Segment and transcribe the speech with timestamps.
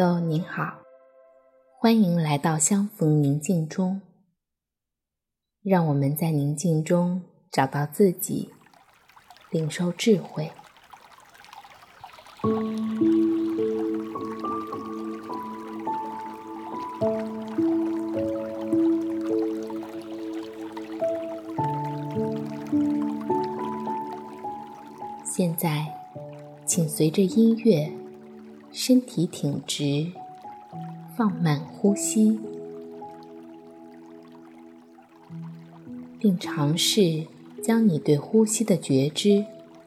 [0.00, 0.78] 您好，
[1.78, 4.00] 欢迎来到相逢宁静中。
[5.62, 7.20] 让我们在宁静中
[7.50, 8.48] 找到自己，
[9.50, 10.50] 领受智慧。
[25.24, 25.86] 现在，
[26.64, 27.92] 请随着音乐，
[28.72, 30.12] 身体挺直，
[31.16, 32.38] 放慢呼吸，
[36.18, 37.26] 并尝试
[37.62, 39.44] 将你对呼吸的觉知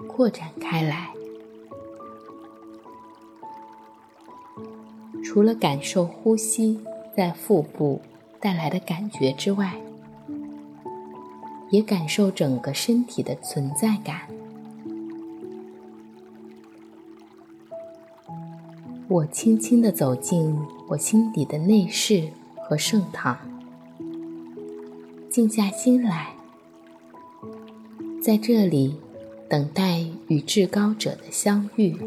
[0.07, 1.11] 扩展开来。
[5.23, 6.79] 除了感受呼吸
[7.15, 8.01] 在腹部
[8.39, 9.81] 带来的感觉之外，
[11.71, 14.27] 也感受整个身体的存在感。
[19.09, 23.37] 我轻轻的走进我心底的内室和圣堂，
[25.29, 26.33] 静下心来，
[28.21, 28.95] 在这里
[29.49, 31.97] 等待与至高者的相遇。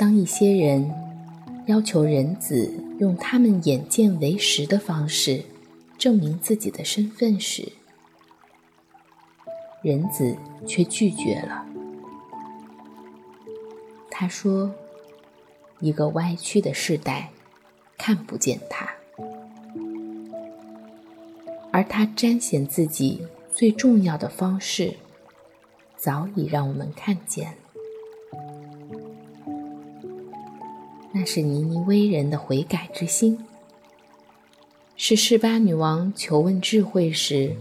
[0.00, 0.90] 当一些人
[1.66, 5.44] 要求人子用他们眼见为实的方式
[5.98, 7.70] 证明自己的身份时，
[9.82, 10.34] 人子
[10.66, 11.66] 却拒绝了。
[14.10, 14.72] 他说
[15.80, 17.28] ：“一个歪曲的世代
[17.98, 18.88] 看不见他，
[21.70, 23.20] 而他彰显自己
[23.52, 24.94] 最重要的方式，
[25.98, 27.52] 早已让我们看见。”
[31.20, 33.38] 那是尼尼威人的悔改之心，
[34.96, 37.54] 是示巴女王求问智慧时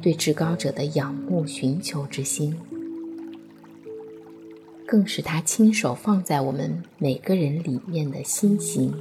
[0.00, 2.56] 对至高者的仰慕寻求之心，
[4.86, 8.94] 更是他亲手放在我们每个人里面的心形。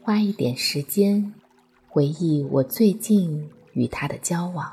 [0.00, 1.34] 花一点时间
[1.88, 4.72] 回忆我最近与他的交往，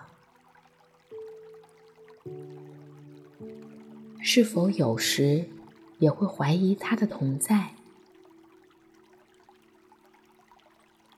[4.21, 5.49] 是否有时
[5.97, 7.73] 也会怀疑他的同在？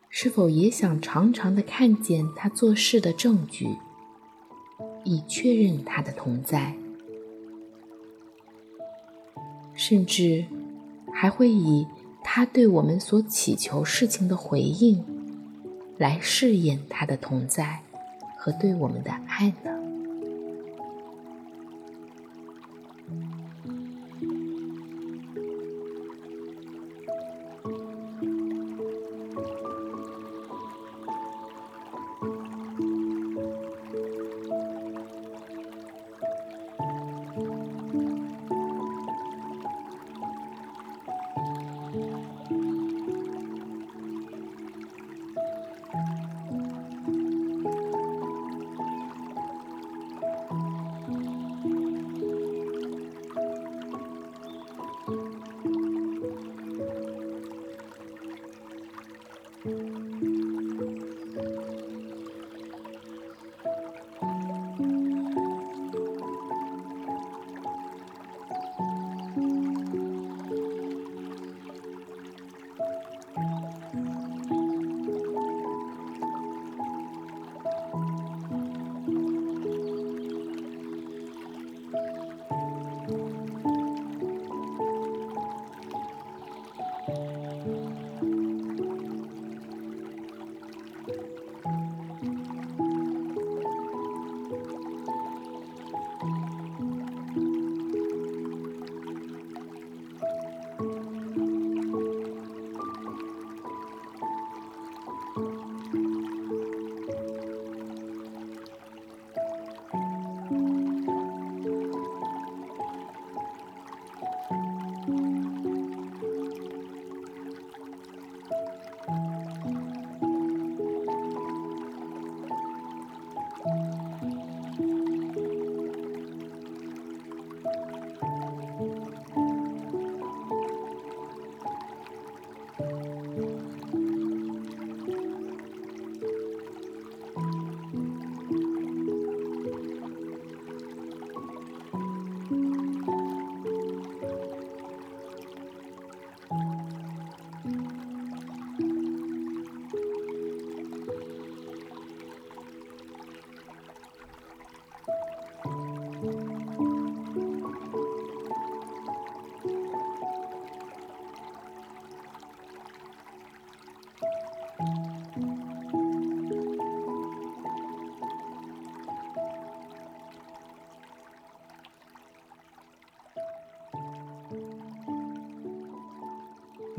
[0.09, 3.67] 是否也想常常的看见他做事的证据，
[5.03, 6.75] 以确认他的同在？
[9.83, 10.45] 甚至
[11.11, 11.87] 还会以
[12.23, 15.03] 他对我们所祈求事情的回应，
[15.97, 17.79] 来试验他的同在
[18.37, 19.70] 和对我们的爱呢？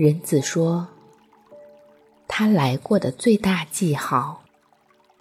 [0.02, 0.88] 人子说
[2.26, 4.42] ：“他来过的最大记号，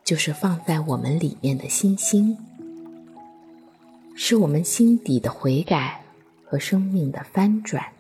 [0.04, 2.36] 就是放在我们里面的星星，
[4.16, 6.04] 是我们心底的悔改
[6.44, 7.94] 和生命的翻转。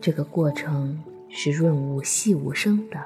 [0.00, 3.04] 这个过程是润物细无声的，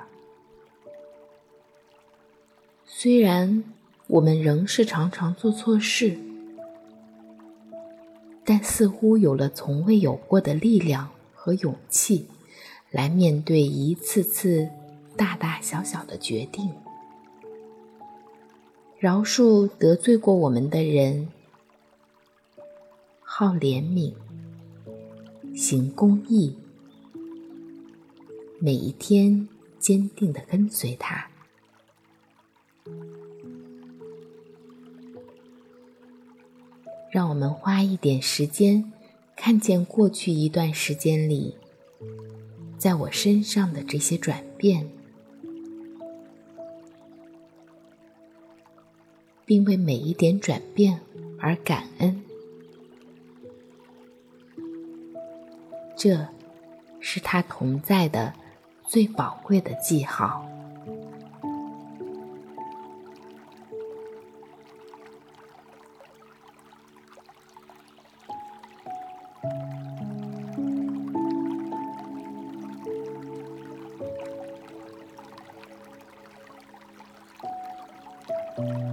[2.85, 3.65] 虽然
[4.09, 6.19] 我们仍是常常做错事。”
[8.51, 12.29] 但似乎有了从未有过的力量和勇气，
[12.91, 14.71] 来面对一次次
[15.19, 16.71] 大大小小的决定，
[18.99, 21.29] 饶恕得罪过我们的人，
[23.21, 24.15] 好怜悯，
[25.55, 26.57] 行公义，
[28.59, 29.47] 每一天
[29.79, 31.29] 坚定的跟随他。
[37.11, 38.93] 让我们花一点时间，
[39.35, 41.57] 看见过去一段时间里，
[42.77, 44.89] 在我身上的这些转变，
[49.45, 51.01] 并为每一点转变
[51.41, 52.23] 而感恩。
[55.97, 56.29] 这
[57.01, 58.33] 是他同在的
[58.87, 60.48] 最宝贵的记号。
[78.59, 78.89] Música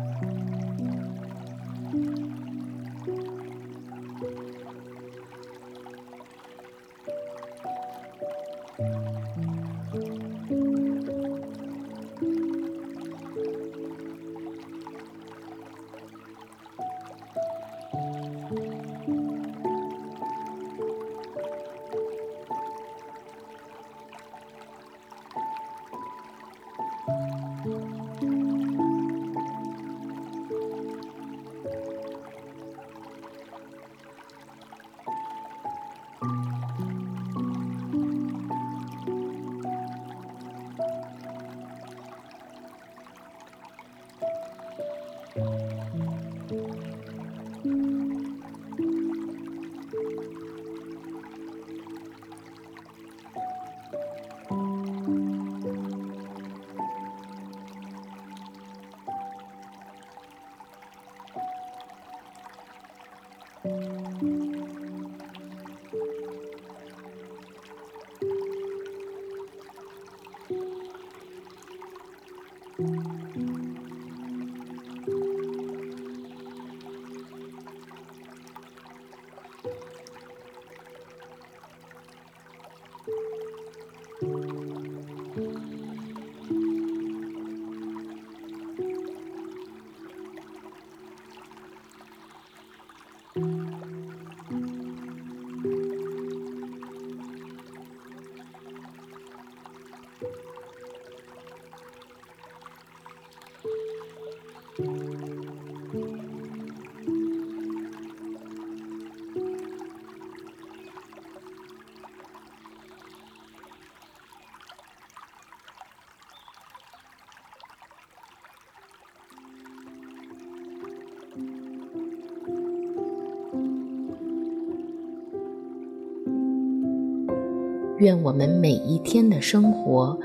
[128.06, 130.20] 愿我们每一天的生活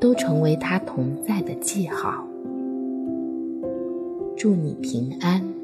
[0.00, 2.26] 都成为他同在的记号。
[4.36, 5.59] 祝你平安。